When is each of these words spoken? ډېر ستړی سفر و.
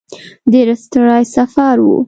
ډېر 0.51 0.67
ستړی 0.83 1.23
سفر 1.35 1.75
و. 1.81 1.87